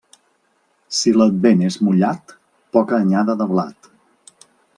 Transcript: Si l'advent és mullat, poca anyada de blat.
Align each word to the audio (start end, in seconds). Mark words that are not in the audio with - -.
Si 0.99 1.13
l'advent 1.17 1.61
és 1.67 1.77
mullat, 1.89 2.33
poca 2.79 2.99
anyada 3.05 3.37
de 3.43 3.49
blat. 3.53 3.93